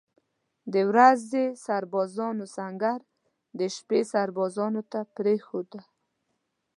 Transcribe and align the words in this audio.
د 0.73 0.75
ورځې 0.89 1.43
سربازانو 1.65 2.45
سنګر 2.55 2.99
د 3.59 3.61
شپې 3.75 3.99
سربازانو 4.13 4.81
ته 4.91 4.99
پرېښوده. 5.15 5.81